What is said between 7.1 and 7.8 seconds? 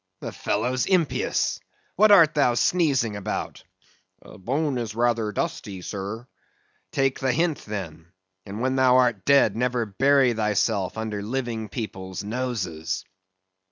the hint,